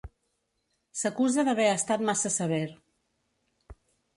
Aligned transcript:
S'acusa 1.01 1.45
d'haver 1.49 1.67
estat 1.73 2.07
massa 2.09 2.33
sever. 2.39 2.65